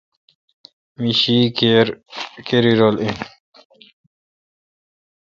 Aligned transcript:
می 1.01 1.11
شی 1.19 1.37
کری 2.47 2.71
رل 2.79 2.95
این۔ 3.01 3.17